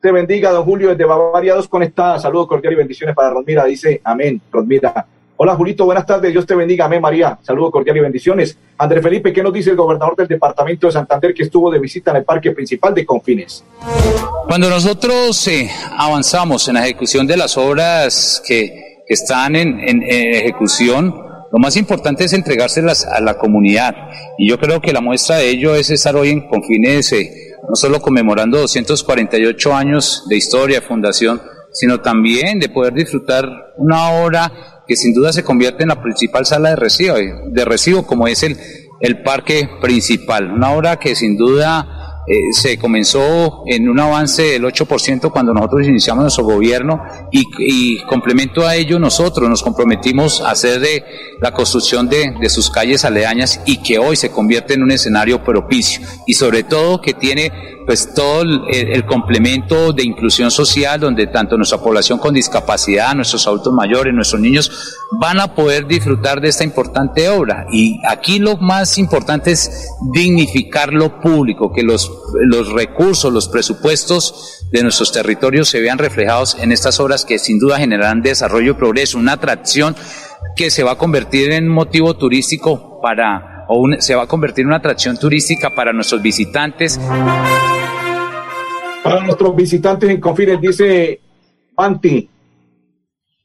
te 0.00 0.10
bendiga, 0.10 0.50
don 0.50 0.64
Julio, 0.64 0.88
desde 0.88 1.04
Bavaria 1.04 1.54
2 1.54 1.68
conectada, 1.68 2.18
saludo 2.18 2.46
cordial 2.46 2.72
y 2.72 2.76
bendiciones 2.76 3.14
para 3.14 3.30
Rosmira, 3.30 3.64
dice 3.66 4.00
amén, 4.02 4.40
Rosmira. 4.50 5.06
Hola 5.36 5.54
Julito, 5.54 5.84
buenas 5.84 6.06
tardes, 6.06 6.32
Dios 6.32 6.46
te 6.46 6.54
bendiga, 6.54 6.86
amén 6.86 7.02
María, 7.02 7.38
saludo 7.42 7.70
cordial 7.70 7.98
y 7.98 8.00
bendiciones. 8.00 8.56
André 8.78 9.02
Felipe, 9.02 9.30
¿qué 9.32 9.42
nos 9.42 9.52
dice 9.52 9.70
el 9.70 9.76
gobernador 9.76 10.16
del 10.16 10.26
departamento 10.26 10.86
de 10.86 10.94
Santander 10.94 11.34
que 11.34 11.42
estuvo 11.42 11.70
de 11.70 11.78
visita 11.78 12.12
en 12.12 12.16
el 12.16 12.24
parque 12.24 12.52
principal 12.52 12.94
de 12.94 13.04
Confines? 13.04 13.62
Cuando 14.48 14.70
nosotros 14.70 15.46
eh, 15.48 15.70
avanzamos 15.98 16.66
en 16.68 16.74
la 16.74 16.84
ejecución 16.84 17.26
de 17.26 17.36
las 17.36 17.58
obras 17.58 18.42
que, 18.46 19.02
están 19.08 19.54
en 19.54 20.02
ejecución, 20.02 21.25
lo 21.56 21.60
más 21.60 21.78
importante 21.78 22.22
es 22.22 22.34
entregárselas 22.34 23.06
a 23.06 23.18
la 23.22 23.38
comunidad. 23.38 23.94
Y 24.36 24.46
yo 24.46 24.58
creo 24.60 24.82
que 24.82 24.92
la 24.92 25.00
muestra 25.00 25.36
de 25.36 25.48
ello 25.48 25.74
es 25.74 25.88
estar 25.88 26.14
hoy 26.14 26.28
en 26.28 26.46
Confines, 26.46 27.10
eh, 27.12 27.54
no 27.66 27.74
solo 27.76 27.98
conmemorando 28.02 28.58
248 28.58 29.74
años 29.74 30.26
de 30.28 30.36
historia, 30.36 30.82
fundación, 30.82 31.40
sino 31.72 32.02
también 32.02 32.60
de 32.60 32.68
poder 32.68 32.92
disfrutar 32.92 33.48
una 33.78 34.10
obra 34.20 34.82
que 34.86 34.96
sin 34.96 35.14
duda 35.14 35.32
se 35.32 35.44
convierte 35.44 35.84
en 35.84 35.88
la 35.88 36.02
principal 36.02 36.44
sala 36.44 36.68
de 36.68 36.76
recibo, 36.76 37.16
de 37.16 37.64
recibo 37.64 38.06
como 38.06 38.28
es 38.28 38.42
el, 38.42 38.58
el 39.00 39.22
parque 39.22 39.66
principal. 39.80 40.52
Una 40.52 40.72
obra 40.72 40.98
que 40.98 41.14
sin 41.14 41.38
duda 41.38 41.95
eh, 42.28 42.52
se 42.52 42.76
comenzó 42.78 43.62
en 43.66 43.88
un 43.88 44.00
avance 44.00 44.42
del 44.42 44.64
8% 44.64 45.30
cuando 45.30 45.54
nosotros 45.54 45.86
iniciamos 45.86 46.22
nuestro 46.22 46.44
gobierno 46.44 47.02
y, 47.30 47.44
y, 47.58 48.02
complemento 48.04 48.66
a 48.66 48.74
ello 48.74 48.98
nosotros 48.98 49.48
nos 49.48 49.62
comprometimos 49.62 50.40
a 50.40 50.50
hacer 50.50 50.80
de 50.80 51.04
la 51.40 51.52
construcción 51.52 52.08
de, 52.08 52.34
de, 52.40 52.48
sus 52.48 52.70
calles 52.70 53.04
aledañas 53.04 53.60
y 53.64 53.82
que 53.82 53.98
hoy 53.98 54.16
se 54.16 54.30
convierte 54.30 54.74
en 54.74 54.82
un 54.82 54.90
escenario 54.90 55.44
propicio 55.44 56.00
y 56.26 56.34
sobre 56.34 56.64
todo 56.64 57.00
que 57.00 57.14
tiene 57.14 57.75
pues 57.86 58.12
todo 58.12 58.42
el, 58.42 59.06
complemento 59.06 59.92
de 59.92 60.02
inclusión 60.02 60.50
social 60.50 60.98
donde 60.98 61.28
tanto 61.28 61.56
nuestra 61.56 61.78
población 61.78 62.18
con 62.18 62.34
discapacidad, 62.34 63.14
nuestros 63.14 63.46
adultos 63.46 63.72
mayores, 63.72 64.12
nuestros 64.12 64.40
niños 64.40 64.98
van 65.20 65.38
a 65.38 65.54
poder 65.54 65.86
disfrutar 65.86 66.40
de 66.40 66.48
esta 66.48 66.64
importante 66.64 67.28
obra. 67.28 67.66
Y 67.70 68.00
aquí 68.04 68.40
lo 68.40 68.56
más 68.56 68.98
importante 68.98 69.52
es 69.52 69.88
dignificar 70.12 70.92
lo 70.92 71.20
público, 71.20 71.72
que 71.72 71.84
los, 71.84 72.10
los 72.46 72.72
recursos, 72.72 73.32
los 73.32 73.48
presupuestos 73.48 74.66
de 74.72 74.82
nuestros 74.82 75.12
territorios 75.12 75.68
se 75.68 75.80
vean 75.80 75.98
reflejados 75.98 76.56
en 76.58 76.72
estas 76.72 76.98
obras 76.98 77.24
que 77.24 77.38
sin 77.38 77.60
duda 77.60 77.78
generarán 77.78 78.20
desarrollo 78.20 78.72
y 78.72 78.74
progreso, 78.74 79.16
una 79.16 79.34
atracción 79.34 79.94
que 80.56 80.70
se 80.70 80.82
va 80.82 80.92
a 80.92 80.98
convertir 80.98 81.52
en 81.52 81.68
motivo 81.68 82.16
turístico 82.16 83.00
para, 83.00 83.55
o 83.68 83.86
se 83.98 84.14
va 84.14 84.22
a 84.22 84.26
convertir 84.26 84.62
en 84.62 84.68
una 84.68 84.76
atracción 84.76 85.16
turística 85.16 85.74
para 85.74 85.92
nuestros 85.92 86.22
visitantes. 86.22 86.98
Para 89.02 89.22
nuestros 89.22 89.54
visitantes 89.54 90.10
en 90.10 90.20
Confines, 90.20 90.60
dice 90.60 91.20
Anti, 91.76 92.28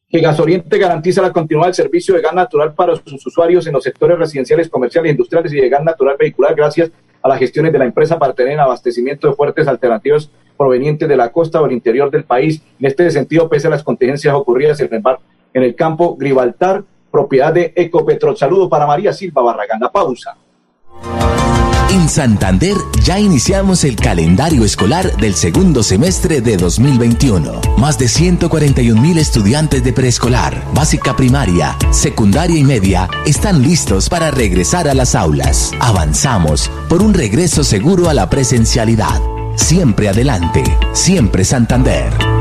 que 0.10 0.20
Gasoriente 0.20 0.78
garantiza 0.78 1.22
la 1.22 1.32
continuidad 1.32 1.68
del 1.68 1.76
servicio 1.76 2.16
de 2.16 2.22
gas 2.22 2.34
natural 2.34 2.74
para 2.74 2.96
sus 2.98 3.26
usuarios 3.26 3.66
en 3.66 3.74
los 3.74 3.84
sectores 3.84 4.18
residenciales, 4.18 4.70
comerciales, 4.70 5.12
industriales 5.12 5.54
y 5.54 5.62
de 5.62 5.70
gas 5.70 5.84
natural 5.84 6.18
vehicular 6.20 6.54
gracias 6.54 6.92
a 7.24 7.30
las 7.30 7.40
gestiones 7.40 7.72
de 7.72 7.80
la 7.80 7.86
empresa 7.86 8.20
para 8.20 8.34
tener 8.34 8.60
abastecimiento 8.60 9.30
de 9.30 9.36
fuertes 9.36 9.68
alternativas 9.68 10.30
provenientes 10.58 11.08
de 11.08 11.16
la 11.16 11.32
costa 11.32 11.62
o 11.62 11.66
el 11.66 11.72
interior 11.72 12.12
del 12.12 12.24
país. 12.24 12.62
En 12.80 12.88
este 12.88 13.10
sentido, 13.10 13.48
pese 13.48 13.68
a 13.68 13.70
las 13.70 13.84
contingencias 13.84 14.34
ocurridas 14.34 14.80
en 14.82 14.94
el, 14.94 15.02
en 15.54 15.64
el 15.64 15.76
campo 15.76 16.18
Gribaltar, 16.18 16.84
propiedad 17.12 17.54
de 17.54 17.74
Ecopetrol. 17.76 18.38
Saludo 18.38 18.70
para 18.70 18.88
María 18.88 19.14
Silva 19.14 19.42
Barragán. 19.42 19.80
La 19.80 19.92
pausa. 19.92 20.36
En 21.92 22.08
Santander 22.08 22.78
ya 23.04 23.20
iniciamos 23.20 23.84
el 23.84 23.98
calendario 23.98 24.64
escolar 24.64 25.18
del 25.18 25.36
segundo 25.36 25.84
semestre 25.84 26.40
de 26.40 26.56
2021. 26.56 27.60
Más 27.78 27.98
de 27.98 28.08
141 28.08 29.02
mil 29.02 29.18
estudiantes 29.18 29.84
de 29.84 29.92
preescolar, 29.92 30.56
básica 30.74 31.18
primaria, 31.18 31.76
secundaria 31.90 32.58
y 32.58 32.64
media 32.64 33.10
están 33.26 33.62
listos 33.62 34.08
para 34.08 34.32
regresar 34.32 34.88
a 34.88 34.94
las 34.94 35.16
aulas. 35.16 35.74
Avanzamos 35.82 36.72
por 36.88 37.02
un 37.02 37.14
regreso 37.14 37.62
seguro 37.66 38.08
a 38.08 38.14
la 38.14 38.30
presencialidad. 38.30 39.20
Siempre 39.56 40.08
adelante, 40.08 40.64
siempre 40.94 41.44
Santander. 41.44 42.41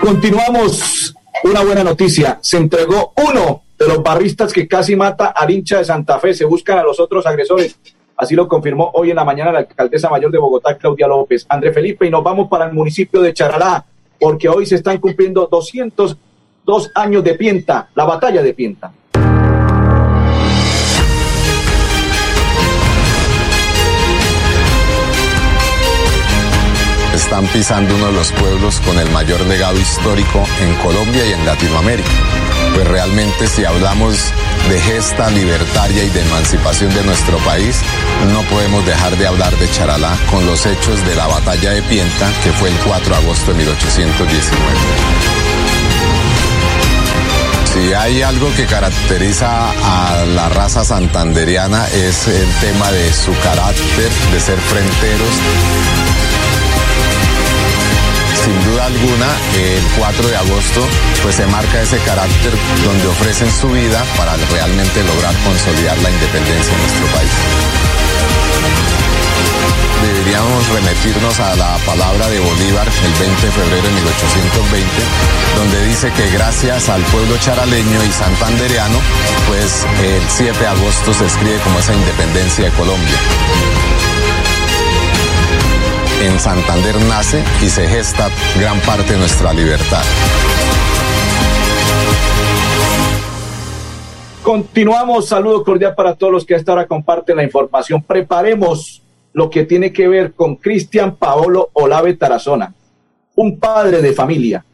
Continuamos. 0.00 1.14
Una 1.44 1.62
buena 1.62 1.84
noticia. 1.84 2.38
Se 2.42 2.56
entregó 2.56 3.12
uno 3.16 3.62
de 3.78 3.86
los 3.86 4.02
barristas 4.02 4.52
que 4.52 4.66
casi 4.66 4.96
mata 4.96 5.28
al 5.28 5.50
hincha 5.50 5.78
de 5.78 5.84
Santa 5.84 6.18
Fe. 6.18 6.34
Se 6.34 6.44
buscan 6.44 6.78
a 6.78 6.82
los 6.82 6.98
otros 6.98 7.26
agresores. 7.26 7.78
Así 8.16 8.34
lo 8.34 8.48
confirmó 8.48 8.90
hoy 8.94 9.10
en 9.10 9.16
la 9.16 9.24
mañana 9.24 9.52
la 9.52 9.58
alcaldesa 9.60 10.10
mayor 10.10 10.32
de 10.32 10.38
Bogotá, 10.38 10.76
Claudia 10.76 11.06
López. 11.06 11.46
André 11.48 11.72
Felipe, 11.72 12.04
y 12.04 12.10
nos 12.10 12.24
vamos 12.24 12.48
para 12.48 12.66
el 12.66 12.72
municipio 12.72 13.22
de 13.22 13.32
Charalá, 13.32 13.84
porque 14.18 14.48
hoy 14.48 14.66
se 14.66 14.74
están 14.74 14.98
cumpliendo 14.98 15.46
202 15.46 16.90
años 16.96 17.22
de 17.22 17.34
Pienta, 17.34 17.88
la 17.94 18.04
batalla 18.04 18.42
de 18.42 18.54
Pienta. 18.54 18.92
Están 27.28 27.46
pisando 27.48 27.94
uno 27.94 28.06
de 28.06 28.12
los 28.12 28.32
pueblos 28.32 28.80
con 28.80 28.98
el 28.98 29.10
mayor 29.10 29.38
legado 29.42 29.78
histórico 29.78 30.42
en 30.62 30.74
Colombia 30.76 31.26
y 31.26 31.34
en 31.34 31.44
Latinoamérica. 31.44 32.08
Pues 32.74 32.88
realmente 32.88 33.46
si 33.48 33.66
hablamos 33.66 34.32
de 34.70 34.80
gesta 34.80 35.28
libertaria 35.28 36.04
y 36.04 36.08
de 36.08 36.22
emancipación 36.22 36.88
de 36.94 37.04
nuestro 37.04 37.36
país, 37.40 37.82
no 38.32 38.40
podemos 38.44 38.86
dejar 38.86 39.14
de 39.18 39.26
hablar 39.26 39.54
de 39.58 39.70
Charalá 39.70 40.16
con 40.30 40.46
los 40.46 40.64
hechos 40.64 41.04
de 41.06 41.16
la 41.16 41.26
batalla 41.26 41.72
de 41.72 41.82
Pienta, 41.82 42.30
que 42.42 42.50
fue 42.52 42.70
el 42.70 42.76
4 42.78 43.14
de 43.14 43.20
agosto 43.20 43.52
de 43.52 43.58
1819. 43.58 44.58
Si 47.74 47.92
hay 47.92 48.22
algo 48.22 48.50
que 48.56 48.64
caracteriza 48.64 49.70
a 49.70 50.24
la 50.24 50.48
raza 50.48 50.82
santanderiana 50.82 51.86
es 51.88 52.26
el 52.26 52.48
tema 52.60 52.90
de 52.90 53.12
su 53.12 53.32
carácter, 53.40 54.10
de 54.32 54.40
ser 54.40 54.58
fronteros, 54.58 55.34
sin 58.48 58.64
duda 58.64 58.86
alguna, 58.86 59.28
el 59.60 59.82
4 59.98 60.28
de 60.28 60.36
agosto 60.36 60.80
pues 61.22 61.36
se 61.36 61.46
marca 61.46 61.82
ese 61.82 61.98
carácter 61.98 62.52
donde 62.82 63.06
ofrecen 63.06 63.50
su 63.52 63.68
vida 63.68 64.02
para 64.16 64.36
realmente 64.36 65.04
lograr 65.04 65.34
consolidar 65.44 65.98
la 65.98 66.10
independencia 66.10 66.72
en 66.72 66.80
nuestro 66.80 67.06
país. 67.08 67.30
Deberíamos 70.00 70.68
remitirnos 70.68 71.40
a 71.40 71.56
la 71.56 71.76
palabra 71.84 72.28
de 72.28 72.40
Bolívar 72.40 72.88
el 72.88 73.12
20 73.20 73.46
de 73.46 73.52
febrero 73.52 73.82
de 73.82 73.90
1820, 73.90 74.88
donde 75.56 75.84
dice 75.84 76.10
que 76.12 76.30
gracias 76.30 76.88
al 76.88 77.02
pueblo 77.02 77.36
charaleño 77.38 78.04
y 78.04 78.12
santandereano, 78.12 78.98
pues 79.46 79.84
el 80.02 80.22
7 80.26 80.58
de 80.58 80.66
agosto 80.66 81.12
se 81.12 81.26
escribe 81.26 81.58
como 81.58 81.80
esa 81.80 81.92
independencia 81.92 82.64
de 82.64 82.70
Colombia 82.70 84.07
en 86.20 86.38
Santander 86.40 86.96
nace 87.08 87.42
y 87.62 87.68
se 87.68 87.86
gesta 87.86 88.28
gran 88.58 88.78
parte 88.80 89.12
de 89.12 89.18
nuestra 89.18 89.52
libertad. 89.52 90.02
Continuamos, 94.42 95.28
saludo 95.28 95.62
cordial 95.62 95.94
para 95.94 96.14
todos 96.14 96.32
los 96.32 96.44
que 96.44 96.54
hasta 96.54 96.72
ahora 96.72 96.86
comparten 96.86 97.36
la 97.36 97.44
información. 97.44 98.02
Preparemos 98.02 99.02
lo 99.32 99.50
que 99.50 99.64
tiene 99.64 99.92
que 99.92 100.08
ver 100.08 100.32
con 100.32 100.56
Cristian 100.56 101.16
Paolo 101.16 101.70
Olave 101.74 102.14
Tarazona, 102.14 102.74
un 103.36 103.58
padre 103.58 104.02
de 104.02 104.12
familia 104.12 104.64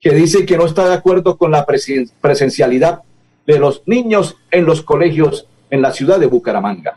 que 0.00 0.12
dice 0.12 0.46
que 0.46 0.56
no 0.56 0.64
está 0.64 0.88
de 0.88 0.94
acuerdo 0.94 1.36
con 1.36 1.50
la 1.50 1.66
presencialidad 1.66 3.02
de 3.46 3.58
los 3.58 3.82
niños 3.86 4.36
en 4.50 4.64
los 4.64 4.80
colegios 4.80 5.46
en 5.68 5.82
la 5.82 5.92
ciudad 5.92 6.18
de 6.18 6.26
Bucaramanga. 6.26 6.96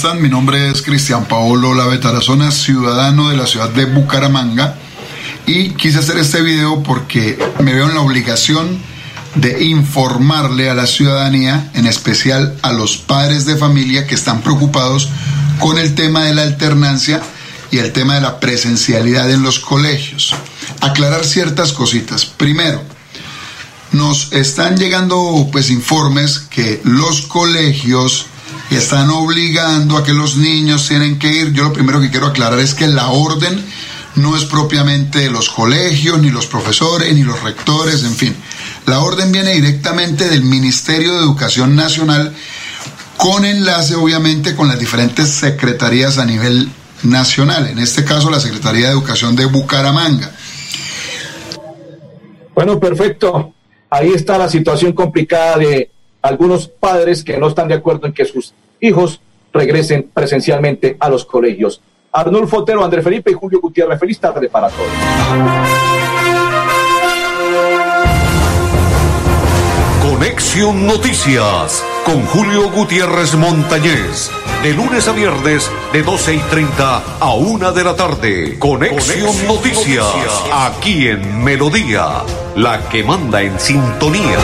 Están? 0.00 0.22
Mi 0.22 0.30
nombre 0.30 0.70
es 0.70 0.80
Cristian 0.80 1.26
Paolo 1.26 1.74
Lavetarazona, 1.74 2.50
ciudadano 2.52 3.28
de 3.28 3.36
la 3.36 3.46
ciudad 3.46 3.68
de 3.68 3.84
Bucaramanga 3.84 4.76
y 5.44 5.72
quise 5.72 5.98
hacer 5.98 6.16
este 6.16 6.40
video 6.40 6.82
porque 6.82 7.38
me 7.58 7.74
veo 7.74 7.86
en 7.86 7.94
la 7.94 8.00
obligación 8.00 8.78
de 9.34 9.62
informarle 9.62 10.70
a 10.70 10.74
la 10.74 10.86
ciudadanía, 10.86 11.70
en 11.74 11.86
especial 11.86 12.56
a 12.62 12.72
los 12.72 12.96
padres 12.96 13.44
de 13.44 13.58
familia 13.58 14.06
que 14.06 14.14
están 14.14 14.40
preocupados 14.40 15.10
con 15.58 15.76
el 15.76 15.94
tema 15.94 16.24
de 16.24 16.34
la 16.34 16.44
alternancia 16.44 17.20
y 17.70 17.76
el 17.76 17.92
tema 17.92 18.14
de 18.14 18.22
la 18.22 18.40
presencialidad 18.40 19.30
en 19.30 19.42
los 19.42 19.58
colegios. 19.58 20.34
Aclarar 20.80 21.26
ciertas 21.26 21.74
cositas. 21.74 22.24
Primero, 22.24 22.82
nos 23.92 24.32
están 24.32 24.78
llegando 24.78 25.46
pues 25.52 25.68
informes 25.68 26.38
que 26.38 26.80
los 26.84 27.20
colegios 27.20 28.28
están 28.76 29.10
obligando 29.10 29.96
a 29.96 30.04
que 30.04 30.12
los 30.12 30.36
niños 30.36 30.86
tienen 30.86 31.18
que 31.18 31.28
ir. 31.28 31.52
Yo 31.52 31.64
lo 31.64 31.72
primero 31.72 32.00
que 32.00 32.10
quiero 32.10 32.26
aclarar 32.26 32.58
es 32.60 32.74
que 32.74 32.86
la 32.86 33.08
orden 33.08 33.64
no 34.16 34.36
es 34.36 34.44
propiamente 34.44 35.20
de 35.20 35.30
los 35.30 35.50
colegios, 35.50 36.20
ni 36.20 36.30
los 36.30 36.46
profesores, 36.46 37.12
ni 37.14 37.22
los 37.22 37.42
rectores, 37.42 38.04
en 38.04 38.14
fin. 38.14 38.36
La 38.86 39.00
orden 39.00 39.32
viene 39.32 39.52
directamente 39.52 40.28
del 40.28 40.42
Ministerio 40.42 41.12
de 41.12 41.18
Educación 41.20 41.76
Nacional 41.76 42.34
con 43.16 43.44
enlace 43.44 43.94
obviamente 43.96 44.56
con 44.56 44.68
las 44.68 44.78
diferentes 44.78 45.28
secretarías 45.28 46.18
a 46.18 46.24
nivel 46.24 46.70
nacional, 47.02 47.66
en 47.66 47.78
este 47.78 48.04
caso 48.04 48.30
la 48.30 48.40
Secretaría 48.40 48.86
de 48.86 48.92
Educación 48.92 49.36
de 49.36 49.44
Bucaramanga. 49.46 50.30
Bueno, 52.54 52.80
perfecto. 52.80 53.52
Ahí 53.90 54.12
está 54.14 54.38
la 54.38 54.48
situación 54.48 54.92
complicada 54.92 55.58
de 55.58 55.90
algunos 56.22 56.68
padres 56.68 57.24
que 57.24 57.38
no 57.38 57.48
están 57.48 57.68
de 57.68 57.74
acuerdo 57.74 58.06
en 58.06 58.12
que 58.12 58.24
sus 58.24 58.54
hijos 58.80 59.20
regresen 59.52 60.10
presencialmente 60.12 60.96
a 60.98 61.08
los 61.08 61.24
colegios. 61.24 61.80
Arnulfo 62.12 62.58
Otero, 62.58 62.84
André 62.84 63.02
Felipe 63.02 63.30
y 63.30 63.34
Julio 63.34 63.60
Gutiérrez, 63.60 63.98
feliz 63.98 64.18
tarde 64.18 64.48
para 64.48 64.68
todos. 64.68 64.88
Conexión 70.02 70.86
Noticias 70.86 71.84
con 72.04 72.24
Julio 72.26 72.70
Gutiérrez 72.70 73.36
Montañez. 73.36 74.30
De 74.62 74.74
lunes 74.74 75.06
a 75.08 75.12
viernes, 75.12 75.70
de 75.92 76.02
12 76.02 76.34
y 76.34 76.38
30 76.38 77.18
a 77.20 77.34
1 77.34 77.72
de 77.72 77.84
la 77.84 77.94
tarde. 77.94 78.58
Conexión, 78.58 79.46
Noticias, 79.46 80.06
aquí 80.52 81.08
en 81.08 81.42
Melodía, 81.42 82.24
la 82.56 82.88
que 82.88 83.02
manda 83.04 83.40
en 83.40 83.58
sintonía. 83.58 84.38